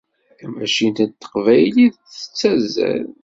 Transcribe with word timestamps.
Tamacint 0.37 0.97
n 1.03 1.09
teqbaylit 1.11 1.95
ad 1.99 2.09
tettazzal. 2.13 3.05